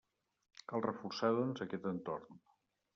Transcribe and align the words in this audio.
Cal 0.71 0.85
reforçar, 0.87 1.31
doncs, 1.39 1.65
aquest 1.69 1.89
entorn. 1.95 2.45